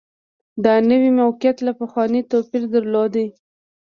دا 0.63 0.73
نوي 0.89 1.11
موقعیت 1.21 1.57
له 1.65 1.71
پخواني 1.81 2.21
توپیر 2.31 2.63
درلود 2.73 3.13